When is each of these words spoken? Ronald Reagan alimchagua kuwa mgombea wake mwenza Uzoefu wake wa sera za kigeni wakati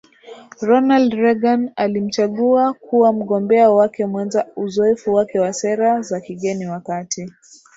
Ronald 0.61 1.13
Reagan 1.13 1.71
alimchagua 1.75 2.73
kuwa 2.73 3.13
mgombea 3.13 3.69
wake 3.69 4.05
mwenza 4.05 4.47
Uzoefu 4.55 5.13
wake 5.13 5.39
wa 5.39 5.53
sera 5.53 6.01
za 6.01 6.21
kigeni 6.21 6.67
wakati 6.67 7.31